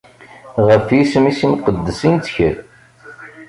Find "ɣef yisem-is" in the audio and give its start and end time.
0.67-1.39